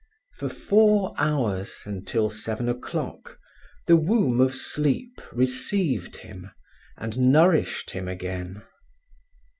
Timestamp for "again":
8.07-8.63